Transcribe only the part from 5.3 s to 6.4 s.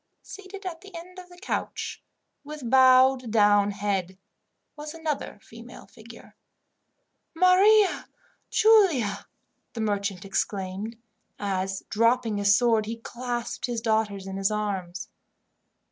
female figure.